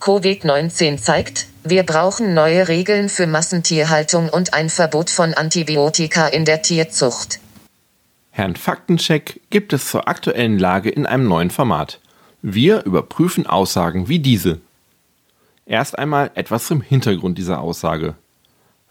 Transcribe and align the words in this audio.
Covid-19 0.00 0.96
zeigt, 0.96 1.46
wir 1.62 1.82
brauchen 1.82 2.32
neue 2.32 2.68
Regeln 2.68 3.10
für 3.10 3.26
Massentierhaltung 3.26 4.30
und 4.30 4.54
ein 4.54 4.70
Verbot 4.70 5.10
von 5.10 5.34
Antibiotika 5.34 6.26
in 6.26 6.46
der 6.46 6.62
Tierzucht. 6.62 7.38
Herrn 8.30 8.56
Faktencheck 8.56 9.40
gibt 9.50 9.74
es 9.74 9.90
zur 9.90 10.08
aktuellen 10.08 10.58
Lage 10.58 10.88
in 10.88 11.04
einem 11.04 11.28
neuen 11.28 11.50
Format. 11.50 12.00
Wir 12.40 12.84
überprüfen 12.86 13.46
Aussagen 13.46 14.08
wie 14.08 14.18
diese. 14.18 14.60
Erst 15.66 15.98
einmal 15.98 16.30
etwas 16.34 16.66
zum 16.66 16.80
Hintergrund 16.80 17.36
dieser 17.36 17.60
Aussage. 17.60 18.14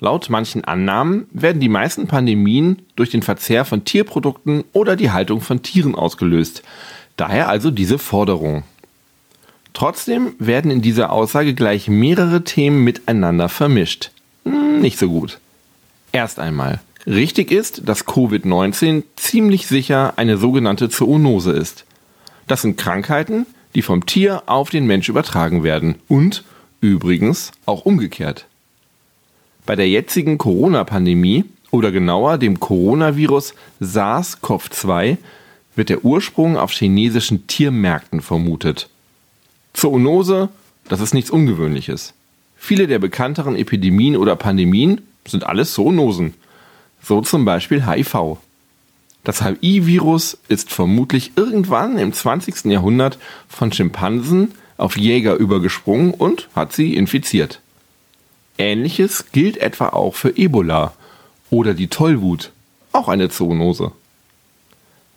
Laut 0.00 0.28
manchen 0.28 0.64
Annahmen 0.64 1.26
werden 1.32 1.60
die 1.60 1.70
meisten 1.70 2.06
Pandemien 2.06 2.82
durch 2.94 3.10
den 3.10 3.22
Verzehr 3.22 3.64
von 3.64 3.84
Tierprodukten 3.84 4.64
oder 4.72 4.94
die 4.94 5.10
Haltung 5.10 5.40
von 5.40 5.62
Tieren 5.62 5.94
ausgelöst. 5.94 6.62
Daher 7.16 7.48
also 7.48 7.70
diese 7.70 7.98
Forderung. 7.98 8.62
Trotzdem 9.78 10.34
werden 10.40 10.72
in 10.72 10.82
dieser 10.82 11.12
Aussage 11.12 11.54
gleich 11.54 11.86
mehrere 11.86 12.42
Themen 12.42 12.82
miteinander 12.82 13.48
vermischt. 13.48 14.10
Hm, 14.44 14.80
nicht 14.80 14.98
so 14.98 15.08
gut. 15.08 15.38
Erst 16.10 16.40
einmal. 16.40 16.80
Richtig 17.06 17.52
ist, 17.52 17.82
dass 17.86 18.04
Covid-19 18.04 19.04
ziemlich 19.14 19.68
sicher 19.68 20.14
eine 20.16 20.36
sogenannte 20.36 20.88
Zoonose 20.88 21.52
ist. 21.52 21.84
Das 22.48 22.62
sind 22.62 22.76
Krankheiten, 22.76 23.46
die 23.76 23.82
vom 23.82 24.04
Tier 24.04 24.42
auf 24.46 24.70
den 24.70 24.84
Mensch 24.84 25.08
übertragen 25.08 25.62
werden 25.62 25.94
und 26.08 26.42
übrigens 26.80 27.52
auch 27.64 27.84
umgekehrt. 27.84 28.46
Bei 29.64 29.76
der 29.76 29.88
jetzigen 29.88 30.38
Corona-Pandemie 30.38 31.44
oder 31.70 31.92
genauer 31.92 32.38
dem 32.38 32.58
Coronavirus 32.58 33.54
SARS-CoV-2 33.80 35.18
wird 35.76 35.88
der 35.88 36.04
Ursprung 36.04 36.56
auf 36.56 36.72
chinesischen 36.72 37.46
Tiermärkten 37.46 38.22
vermutet. 38.22 38.88
Zoonose, 39.74 40.48
das 40.88 41.00
ist 41.00 41.14
nichts 41.14 41.30
Ungewöhnliches. 41.30 42.14
Viele 42.56 42.86
der 42.86 42.98
bekannteren 42.98 43.56
Epidemien 43.56 44.16
oder 44.16 44.36
Pandemien 44.36 45.00
sind 45.26 45.44
alles 45.44 45.74
Zoonosen. 45.74 46.34
So 47.02 47.20
zum 47.20 47.44
Beispiel 47.44 47.86
HIV. 47.86 48.38
Das 49.24 49.44
HIV-Virus 49.44 50.38
ist 50.48 50.70
vermutlich 50.70 51.32
irgendwann 51.36 51.98
im 51.98 52.12
20. 52.12 52.66
Jahrhundert 52.66 53.18
von 53.48 53.72
Schimpansen 53.72 54.52
auf 54.76 54.96
Jäger 54.96 55.34
übergesprungen 55.34 56.14
und 56.14 56.48
hat 56.54 56.72
sie 56.72 56.94
infiziert. 56.94 57.60
Ähnliches 58.56 59.26
gilt 59.32 59.58
etwa 59.58 59.90
auch 59.90 60.14
für 60.14 60.36
Ebola 60.36 60.94
oder 61.50 61.74
die 61.74 61.88
Tollwut, 61.88 62.52
auch 62.92 63.08
eine 63.08 63.28
Zoonose. 63.28 63.92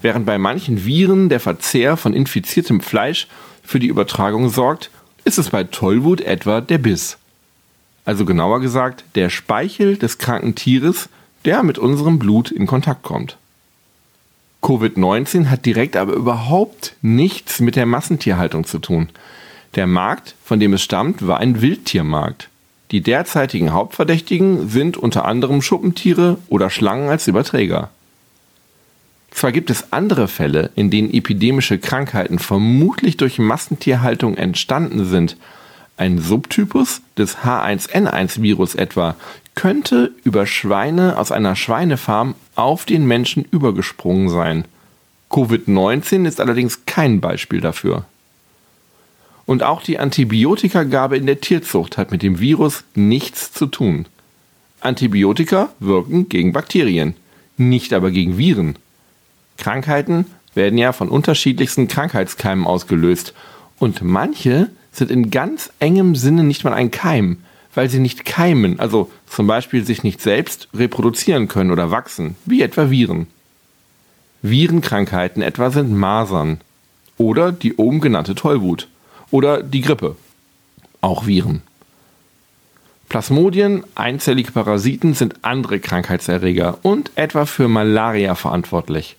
Während 0.00 0.26
bei 0.26 0.38
manchen 0.38 0.84
Viren 0.84 1.28
der 1.28 1.40
Verzehr 1.40 1.96
von 1.96 2.14
infiziertem 2.14 2.80
Fleisch 2.80 3.26
für 3.62 3.80
die 3.80 3.88
Übertragung 3.88 4.48
sorgt, 4.48 4.90
ist 5.24 5.38
es 5.38 5.50
bei 5.50 5.64
Tollwut 5.64 6.20
etwa 6.20 6.60
der 6.60 6.78
Biss. 6.78 7.18
Also 8.04 8.24
genauer 8.24 8.60
gesagt 8.60 9.04
der 9.16 9.28
Speichel 9.28 9.96
des 9.96 10.18
kranken 10.18 10.54
Tieres, 10.54 11.08
der 11.44 11.62
mit 11.62 11.78
unserem 11.78 12.18
Blut 12.18 12.50
in 12.50 12.66
Kontakt 12.66 13.02
kommt. 13.02 13.36
Covid-19 14.62 15.50
hat 15.50 15.66
direkt 15.66 15.96
aber 15.96 16.14
überhaupt 16.14 16.94
nichts 17.02 17.60
mit 17.60 17.76
der 17.76 17.86
Massentierhaltung 17.86 18.64
zu 18.64 18.78
tun. 18.78 19.08
Der 19.74 19.86
Markt, 19.86 20.34
von 20.44 20.58
dem 20.58 20.72
es 20.72 20.82
stammt, 20.82 21.26
war 21.26 21.38
ein 21.38 21.60
Wildtiermarkt. 21.60 22.48
Die 22.90 23.02
derzeitigen 23.02 23.72
Hauptverdächtigen 23.72 24.68
sind 24.68 24.96
unter 24.96 25.26
anderem 25.26 25.60
Schuppentiere 25.60 26.38
oder 26.48 26.70
Schlangen 26.70 27.10
als 27.10 27.28
Überträger. 27.28 27.90
Zwar 29.38 29.52
gibt 29.52 29.70
es 29.70 29.92
andere 29.92 30.26
Fälle, 30.26 30.72
in 30.74 30.90
denen 30.90 31.14
epidemische 31.14 31.78
Krankheiten 31.78 32.40
vermutlich 32.40 33.16
durch 33.18 33.38
Massentierhaltung 33.38 34.36
entstanden 34.36 35.04
sind. 35.04 35.36
Ein 35.96 36.18
Subtypus 36.18 37.02
des 37.16 37.36
H1N1-Virus 37.38 38.74
etwa 38.74 39.14
könnte 39.54 40.10
über 40.24 40.44
Schweine 40.44 41.16
aus 41.16 41.30
einer 41.30 41.54
Schweinefarm 41.54 42.34
auf 42.56 42.84
den 42.84 43.06
Menschen 43.06 43.44
übergesprungen 43.48 44.28
sein. 44.28 44.64
Covid-19 45.30 46.26
ist 46.26 46.40
allerdings 46.40 46.84
kein 46.86 47.20
Beispiel 47.20 47.60
dafür. 47.60 48.06
Und 49.46 49.62
auch 49.62 49.82
die 49.82 50.00
Antibiotikagabe 50.00 51.16
in 51.16 51.26
der 51.26 51.40
Tierzucht 51.40 51.96
hat 51.96 52.10
mit 52.10 52.24
dem 52.24 52.40
Virus 52.40 52.82
nichts 52.96 53.52
zu 53.52 53.66
tun. 53.66 54.06
Antibiotika 54.80 55.68
wirken 55.78 56.28
gegen 56.28 56.52
Bakterien, 56.52 57.14
nicht 57.56 57.92
aber 57.92 58.10
gegen 58.10 58.36
Viren. 58.36 58.74
Krankheiten 59.58 60.24
werden 60.54 60.78
ja 60.78 60.92
von 60.92 61.08
unterschiedlichsten 61.08 61.88
Krankheitskeimen 61.88 62.66
ausgelöst 62.66 63.34
und 63.78 64.02
manche 64.02 64.70
sind 64.92 65.10
in 65.10 65.30
ganz 65.30 65.70
engem 65.78 66.16
Sinne 66.16 66.42
nicht 66.42 66.64
mal 66.64 66.72
ein 66.72 66.90
Keim, 66.90 67.38
weil 67.74 67.90
sie 67.90 68.00
nicht 68.00 68.24
keimen, 68.24 68.80
also 68.80 69.10
zum 69.26 69.46
Beispiel 69.46 69.84
sich 69.84 70.02
nicht 70.02 70.20
selbst 70.20 70.68
reproduzieren 70.74 71.48
können 71.48 71.70
oder 71.70 71.90
wachsen, 71.90 72.36
wie 72.44 72.62
etwa 72.62 72.90
Viren. 72.90 73.26
Virenkrankheiten 74.42 75.42
etwa 75.42 75.70
sind 75.70 75.92
Masern 75.92 76.60
oder 77.18 77.52
die 77.52 77.74
oben 77.74 78.00
genannte 78.00 78.34
Tollwut 78.34 78.88
oder 79.30 79.62
die 79.62 79.82
Grippe. 79.82 80.16
Auch 81.00 81.26
Viren. 81.26 81.62
Plasmodien, 83.08 83.84
einzellige 83.94 84.52
Parasiten 84.52 85.14
sind 85.14 85.36
andere 85.42 85.80
Krankheitserreger 85.80 86.78
und 86.82 87.10
etwa 87.14 87.46
für 87.46 87.68
Malaria 87.68 88.34
verantwortlich. 88.34 89.16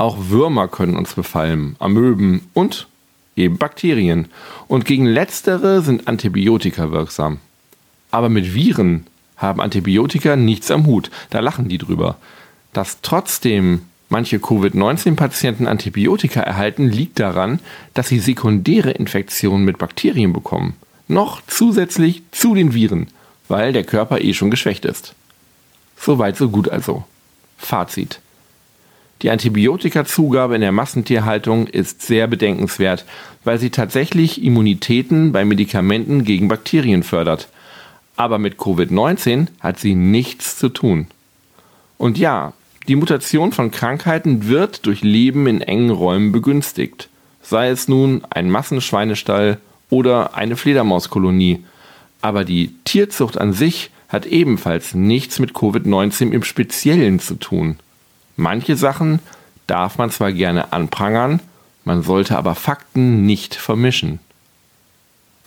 Auch 0.00 0.30
Würmer 0.30 0.66
können 0.66 0.96
uns 0.96 1.12
befallen, 1.12 1.76
Amöben 1.78 2.48
und 2.54 2.88
eben 3.36 3.58
Bakterien. 3.58 4.28
Und 4.66 4.86
gegen 4.86 5.04
letztere 5.04 5.82
sind 5.82 6.08
Antibiotika 6.08 6.90
wirksam. 6.90 7.36
Aber 8.10 8.30
mit 8.30 8.54
Viren 8.54 9.06
haben 9.36 9.60
Antibiotika 9.60 10.36
nichts 10.36 10.70
am 10.70 10.86
Hut, 10.86 11.10
da 11.28 11.40
lachen 11.40 11.68
die 11.68 11.76
drüber. 11.76 12.16
Dass 12.72 13.02
trotzdem 13.02 13.82
manche 14.08 14.38
Covid-19-Patienten 14.38 15.66
Antibiotika 15.66 16.40
erhalten, 16.40 16.88
liegt 16.88 17.18
daran, 17.18 17.58
dass 17.92 18.08
sie 18.08 18.20
sekundäre 18.20 18.92
Infektionen 18.92 19.66
mit 19.66 19.76
Bakterien 19.76 20.32
bekommen. 20.32 20.76
Noch 21.08 21.42
zusätzlich 21.46 22.22
zu 22.30 22.54
den 22.54 22.72
Viren, 22.72 23.08
weil 23.48 23.74
der 23.74 23.84
Körper 23.84 24.22
eh 24.22 24.32
schon 24.32 24.50
geschwächt 24.50 24.86
ist. 24.86 25.14
Soweit 25.98 26.38
so 26.38 26.48
gut 26.48 26.70
also. 26.70 27.04
Fazit. 27.58 28.18
Die 29.22 29.30
Antibiotikazugabe 29.30 30.54
in 30.54 30.62
der 30.62 30.72
Massentierhaltung 30.72 31.66
ist 31.66 32.02
sehr 32.02 32.26
bedenkenswert, 32.26 33.04
weil 33.44 33.58
sie 33.58 33.70
tatsächlich 33.70 34.42
Immunitäten 34.42 35.32
bei 35.32 35.44
Medikamenten 35.44 36.24
gegen 36.24 36.48
Bakterien 36.48 37.02
fördert. 37.02 37.48
Aber 38.16 38.38
mit 38.38 38.56
Covid-19 38.56 39.48
hat 39.60 39.78
sie 39.78 39.94
nichts 39.94 40.56
zu 40.56 40.70
tun. 40.70 41.06
Und 41.98 42.16
ja, 42.16 42.54
die 42.88 42.96
Mutation 42.96 43.52
von 43.52 43.70
Krankheiten 43.70 44.48
wird 44.48 44.86
durch 44.86 45.02
Leben 45.02 45.46
in 45.46 45.60
engen 45.60 45.90
Räumen 45.90 46.32
begünstigt, 46.32 47.10
sei 47.42 47.68
es 47.68 47.88
nun 47.88 48.22
ein 48.30 48.50
Massenschweinestall 48.50 49.58
oder 49.90 50.34
eine 50.34 50.56
Fledermauskolonie. 50.56 51.62
Aber 52.22 52.44
die 52.44 52.74
Tierzucht 52.84 53.38
an 53.38 53.52
sich 53.52 53.90
hat 54.08 54.24
ebenfalls 54.24 54.94
nichts 54.94 55.38
mit 55.38 55.52
Covid-19 55.52 56.32
im 56.32 56.42
Speziellen 56.42 57.20
zu 57.20 57.34
tun. 57.34 57.76
Manche 58.40 58.74
Sachen 58.74 59.18
darf 59.66 59.98
man 59.98 60.10
zwar 60.10 60.32
gerne 60.32 60.72
anprangern, 60.72 61.40
man 61.84 62.02
sollte 62.02 62.38
aber 62.38 62.54
Fakten 62.54 63.26
nicht 63.26 63.54
vermischen. 63.54 64.18